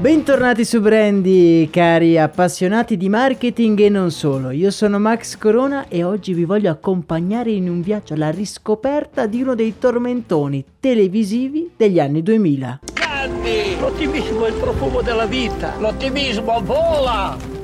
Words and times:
Bentornati 0.00 0.64
su 0.64 0.80
Brandy, 0.80 1.68
cari 1.68 2.16
appassionati 2.16 2.96
di 2.96 3.10
marketing 3.10 3.80
e 3.80 3.90
non 3.90 4.10
solo. 4.10 4.48
Io 4.48 4.70
sono 4.70 4.98
Max 4.98 5.36
Corona 5.36 5.88
e 5.88 6.04
oggi 6.04 6.32
vi 6.32 6.46
voglio 6.46 6.70
accompagnare 6.70 7.50
in 7.50 7.68
un 7.68 7.82
viaggio 7.82 8.14
alla 8.14 8.30
riscoperta 8.30 9.26
di 9.26 9.42
uno 9.42 9.54
dei 9.54 9.76
tormentoni 9.78 10.64
televisivi 10.80 11.72
degli 11.76 12.00
anni 12.00 12.22
2000. 12.22 12.80
Grandi! 12.94 13.78
L'ottimismo 13.78 14.46
è 14.46 14.48
il 14.48 14.54
profumo 14.54 15.02
della 15.02 15.26
vita! 15.26 15.74
L'ottimismo 15.78 16.62
vola! 16.62 17.59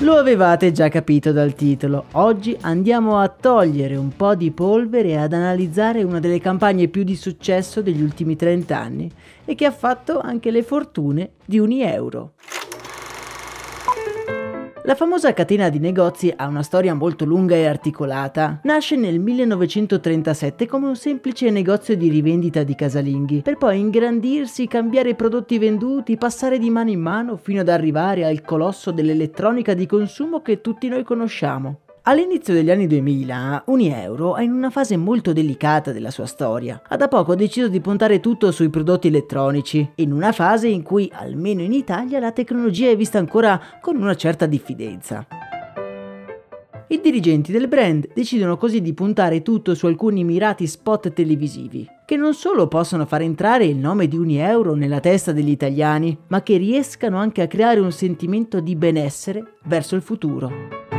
Lo 0.00 0.16
avevate 0.16 0.72
già 0.72 0.88
capito 0.88 1.32
dal 1.32 1.54
titolo, 1.54 2.04
oggi 2.12 2.54
andiamo 2.60 3.18
a 3.18 3.28
togliere 3.28 3.96
un 3.96 4.14
po' 4.14 4.34
di 4.34 4.50
polvere 4.50 5.08
e 5.08 5.16
ad 5.16 5.32
analizzare 5.32 6.02
una 6.02 6.20
delle 6.20 6.38
campagne 6.38 6.88
più 6.88 7.02
di 7.02 7.16
successo 7.16 7.80
degli 7.80 8.02
ultimi 8.02 8.36
30 8.36 8.78
anni 8.78 9.10
e 9.46 9.54
che 9.54 9.64
ha 9.64 9.72
fatto 9.72 10.20
anche 10.20 10.50
le 10.50 10.62
fortune 10.62 11.30
di 11.46 11.58
un 11.58 11.72
euro. 11.72 12.34
La 14.86 14.94
famosa 14.94 15.32
catena 15.32 15.68
di 15.68 15.80
negozi 15.80 16.32
ha 16.36 16.46
una 16.46 16.62
storia 16.62 16.94
molto 16.94 17.24
lunga 17.24 17.56
e 17.56 17.66
articolata. 17.66 18.60
Nasce 18.62 18.94
nel 18.94 19.18
1937 19.18 20.68
come 20.68 20.86
un 20.86 20.94
semplice 20.94 21.50
negozio 21.50 21.96
di 21.96 22.08
rivendita 22.08 22.62
di 22.62 22.76
casalinghi, 22.76 23.42
per 23.42 23.56
poi 23.56 23.80
ingrandirsi, 23.80 24.68
cambiare 24.68 25.08
i 25.08 25.16
prodotti 25.16 25.58
venduti, 25.58 26.16
passare 26.16 26.60
di 26.60 26.70
mano 26.70 26.90
in 26.90 27.00
mano 27.00 27.36
fino 27.36 27.62
ad 27.62 27.68
arrivare 27.68 28.24
al 28.24 28.42
colosso 28.42 28.92
dell'elettronica 28.92 29.74
di 29.74 29.86
consumo 29.86 30.40
che 30.40 30.60
tutti 30.60 30.86
noi 30.86 31.02
conosciamo. 31.02 31.80
All'inizio 32.08 32.54
degli 32.54 32.70
anni 32.70 32.86
2000, 32.86 33.64
Unieuro 33.66 34.36
è 34.36 34.42
in 34.44 34.52
una 34.52 34.70
fase 34.70 34.96
molto 34.96 35.32
delicata 35.32 35.90
della 35.90 36.12
sua 36.12 36.26
storia. 36.26 36.80
Ha 36.86 36.96
da 36.96 37.08
poco 37.08 37.34
deciso 37.34 37.66
di 37.66 37.80
puntare 37.80 38.20
tutto 38.20 38.52
sui 38.52 38.68
prodotti 38.68 39.08
elettronici, 39.08 39.90
in 39.96 40.12
una 40.12 40.30
fase 40.30 40.68
in 40.68 40.84
cui, 40.84 41.10
almeno 41.12 41.62
in 41.62 41.72
Italia, 41.72 42.20
la 42.20 42.30
tecnologia 42.30 42.90
è 42.90 42.96
vista 42.96 43.18
ancora 43.18 43.60
con 43.80 43.96
una 43.96 44.14
certa 44.14 44.46
diffidenza. 44.46 45.26
I 46.86 47.00
dirigenti 47.00 47.50
del 47.50 47.66
brand 47.66 48.06
decidono 48.14 48.56
così 48.56 48.80
di 48.80 48.94
puntare 48.94 49.42
tutto 49.42 49.74
su 49.74 49.86
alcuni 49.86 50.22
mirati 50.22 50.68
spot 50.68 51.12
televisivi, 51.12 51.88
che 52.06 52.16
non 52.16 52.34
solo 52.34 52.68
possono 52.68 53.04
far 53.04 53.22
entrare 53.22 53.64
il 53.64 53.78
nome 53.78 54.06
di 54.06 54.16
Unieuro 54.16 54.76
nella 54.76 55.00
testa 55.00 55.32
degli 55.32 55.50
italiani, 55.50 56.16
ma 56.28 56.44
che 56.44 56.56
riescano 56.56 57.18
anche 57.18 57.42
a 57.42 57.48
creare 57.48 57.80
un 57.80 57.90
sentimento 57.90 58.60
di 58.60 58.76
benessere 58.76 59.54
verso 59.64 59.96
il 59.96 60.02
futuro. 60.02 60.95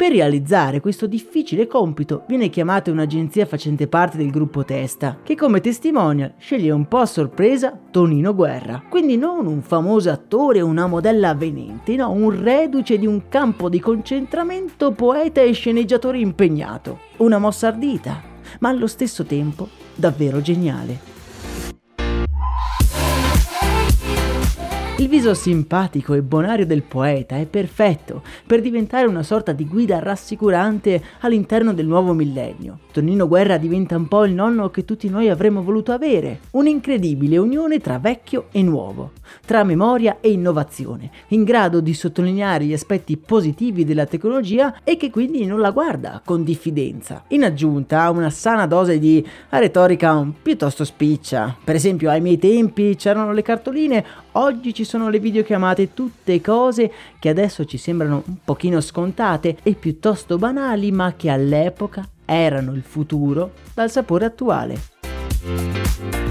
Per 0.00 0.10
realizzare 0.10 0.80
questo 0.80 1.06
difficile 1.06 1.66
compito 1.66 2.24
viene 2.26 2.48
chiamata 2.48 2.90
un'agenzia 2.90 3.44
facente 3.44 3.86
parte 3.86 4.16
del 4.16 4.30
gruppo 4.30 4.64
Testa, 4.64 5.18
che 5.22 5.34
come 5.36 5.60
testimonial 5.60 6.32
sceglie 6.38 6.70
un 6.70 6.88
po' 6.88 7.00
a 7.00 7.04
sorpresa 7.04 7.78
Tonino 7.90 8.34
Guerra. 8.34 8.82
Quindi 8.88 9.18
non 9.18 9.44
un 9.44 9.60
famoso 9.60 10.08
attore 10.08 10.62
o 10.62 10.66
una 10.66 10.86
modella 10.86 11.28
avvenente, 11.28 11.96
no, 11.96 12.12
un 12.12 12.42
reduce 12.42 12.96
di 12.98 13.06
un 13.06 13.28
campo 13.28 13.68
di 13.68 13.78
concentramento, 13.78 14.92
poeta 14.92 15.42
e 15.42 15.52
sceneggiatore 15.52 16.18
impegnato. 16.18 17.00
Una 17.18 17.36
mossa 17.36 17.66
ardita, 17.66 18.22
ma 18.60 18.70
allo 18.70 18.86
stesso 18.86 19.24
tempo 19.24 19.68
davvero 19.94 20.40
geniale. 20.40 21.09
Viso 25.10 25.34
simpatico 25.34 26.14
e 26.14 26.22
bonario 26.22 26.64
del 26.64 26.84
poeta 26.84 27.36
è 27.36 27.44
perfetto 27.44 28.22
per 28.46 28.60
diventare 28.60 29.08
una 29.08 29.24
sorta 29.24 29.50
di 29.50 29.66
guida 29.66 29.98
rassicurante 29.98 31.02
all'interno 31.22 31.74
del 31.74 31.88
nuovo 31.88 32.12
millennio. 32.12 32.78
Tonino 32.92 33.26
Guerra 33.26 33.56
diventa 33.56 33.96
un 33.96 34.06
po' 34.06 34.24
il 34.24 34.32
nonno 34.32 34.70
che 34.70 34.84
tutti 34.84 35.08
noi 35.08 35.28
avremmo 35.28 35.64
voluto 35.64 35.90
avere, 35.90 36.40
un'incredibile 36.52 37.38
unione 37.38 37.78
tra 37.78 37.98
vecchio 37.98 38.46
e 38.52 38.62
nuovo, 38.62 39.12
tra 39.44 39.64
memoria 39.64 40.18
e 40.20 40.30
innovazione, 40.30 41.10
in 41.28 41.42
grado 41.42 41.80
di 41.80 41.92
sottolineare 41.92 42.64
gli 42.64 42.72
aspetti 42.72 43.16
positivi 43.16 43.84
della 43.84 44.06
tecnologia 44.06 44.76
e 44.84 44.96
che 44.96 45.10
quindi 45.10 45.44
non 45.44 45.58
la 45.58 45.72
guarda 45.72 46.22
con 46.24 46.44
diffidenza. 46.44 47.24
In 47.28 47.42
aggiunta 47.42 48.02
a 48.02 48.10
una 48.10 48.30
sana 48.30 48.66
dose 48.66 49.00
di 49.00 49.26
retorica 49.48 50.24
piuttosto 50.40 50.84
spiccia. 50.84 51.56
Per 51.62 51.74
esempio, 51.74 52.10
ai 52.10 52.20
miei 52.20 52.38
tempi 52.38 52.94
c'erano 52.94 53.32
le 53.32 53.42
cartoline, 53.42 54.04
oggi 54.32 54.72
ci 54.72 54.84
sono 55.00 55.08
le 55.08 55.18
videochiamate, 55.18 55.94
tutte 55.94 56.42
cose 56.42 56.92
che 57.18 57.30
adesso 57.30 57.64
ci 57.64 57.78
sembrano 57.78 58.22
un 58.26 58.36
pochino 58.44 58.82
scontate 58.82 59.56
e 59.62 59.72
piuttosto 59.72 60.36
banali, 60.36 60.92
ma 60.92 61.14
che 61.16 61.30
all'epoca 61.30 62.06
erano 62.26 62.74
il 62.74 62.82
futuro 62.82 63.52
dal 63.72 63.90
sapore 63.90 64.26
attuale. 64.26 66.29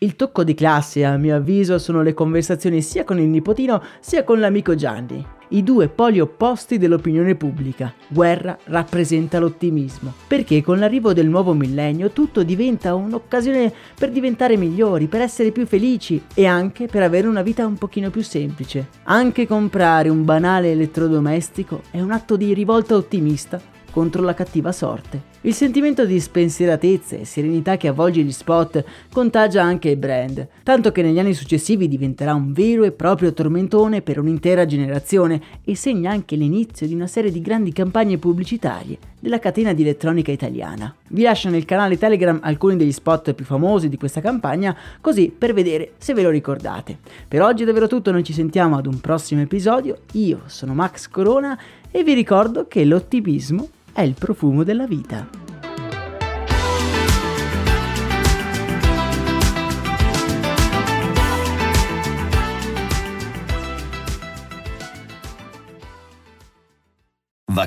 Il 0.00 0.14
tocco 0.14 0.44
di 0.44 0.54
classe, 0.54 1.04
a 1.04 1.16
mio 1.16 1.34
avviso, 1.34 1.76
sono 1.76 2.02
le 2.02 2.14
conversazioni 2.14 2.82
sia 2.82 3.02
con 3.02 3.18
il 3.18 3.26
nipotino 3.26 3.82
sia 3.98 4.22
con 4.22 4.38
l'amico 4.38 4.76
Gianni 4.76 5.26
i 5.48 5.64
due 5.64 5.88
poli 5.88 6.20
opposti 6.20 6.78
dell'opinione 6.78 7.34
pubblica. 7.34 7.92
Guerra 8.06 8.56
rappresenta 8.64 9.40
l'ottimismo, 9.40 10.12
perché 10.28 10.62
con 10.62 10.78
l'arrivo 10.78 11.12
del 11.12 11.26
nuovo 11.26 11.52
millennio 11.52 12.10
tutto 12.10 12.44
diventa 12.44 12.94
un'occasione 12.94 13.72
per 13.98 14.10
diventare 14.10 14.56
migliori, 14.56 15.06
per 15.06 15.22
essere 15.22 15.50
più 15.50 15.66
felici 15.66 16.22
e 16.34 16.46
anche 16.46 16.86
per 16.86 17.02
avere 17.02 17.26
una 17.26 17.42
vita 17.42 17.66
un 17.66 17.76
pochino 17.76 18.10
più 18.10 18.22
semplice. 18.22 18.88
Anche 19.04 19.46
comprare 19.46 20.10
un 20.10 20.24
banale 20.24 20.70
elettrodomestico 20.70 21.82
è 21.90 22.00
un 22.00 22.12
atto 22.12 22.36
di 22.36 22.52
rivolta 22.54 22.94
ottimista 22.94 23.60
contro 23.90 24.22
la 24.22 24.34
cattiva 24.34 24.70
sorte. 24.70 25.36
Il 25.48 25.54
sentimento 25.54 26.04
di 26.04 26.20
spensieratezza 26.20 27.16
e 27.16 27.24
serenità 27.24 27.78
che 27.78 27.88
avvolge 27.88 28.20
gli 28.20 28.32
spot 28.32 28.84
contagia 29.10 29.62
anche 29.62 29.88
il 29.88 29.96
brand, 29.96 30.46
tanto 30.62 30.92
che 30.92 31.00
negli 31.00 31.18
anni 31.18 31.32
successivi 31.32 31.88
diventerà 31.88 32.34
un 32.34 32.52
vero 32.52 32.84
e 32.84 32.92
proprio 32.92 33.32
tormentone 33.32 34.02
per 34.02 34.18
un'intera 34.18 34.66
generazione 34.66 35.40
e 35.64 35.74
segna 35.74 36.10
anche 36.10 36.36
l'inizio 36.36 36.86
di 36.86 36.92
una 36.92 37.06
serie 37.06 37.30
di 37.30 37.40
grandi 37.40 37.72
campagne 37.72 38.18
pubblicitarie 38.18 38.98
della 39.18 39.38
catena 39.38 39.72
di 39.72 39.80
elettronica 39.80 40.30
italiana. 40.30 40.94
Vi 41.08 41.22
lascio 41.22 41.48
nel 41.48 41.64
canale 41.64 41.96
Telegram 41.96 42.38
alcuni 42.42 42.76
degli 42.76 42.92
spot 42.92 43.32
più 43.32 43.46
famosi 43.46 43.88
di 43.88 43.96
questa 43.96 44.20
campagna, 44.20 44.76
così 45.00 45.34
per 45.36 45.54
vedere 45.54 45.92
se 45.96 46.12
ve 46.12 46.20
lo 46.20 46.28
ricordate. 46.28 46.98
Per 47.26 47.40
oggi 47.40 47.62
è 47.62 47.66
davvero 47.66 47.86
tutto, 47.86 48.12
noi 48.12 48.22
ci 48.22 48.34
sentiamo 48.34 48.76
ad 48.76 48.84
un 48.84 49.00
prossimo 49.00 49.40
episodio. 49.40 50.00
Io 50.12 50.42
sono 50.44 50.74
Max 50.74 51.08
Corona 51.08 51.58
e 51.90 52.04
vi 52.04 52.12
ricordo 52.12 52.68
che 52.68 52.84
l'ottimismo 52.84 53.70
è 53.98 54.02
il 54.02 54.14
profumo 54.16 54.62
della 54.62 54.86
vita. 54.86 55.26